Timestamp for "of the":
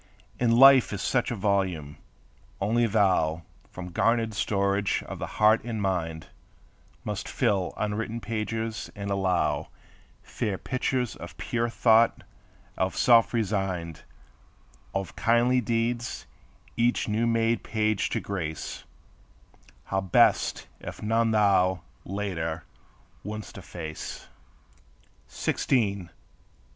5.05-5.27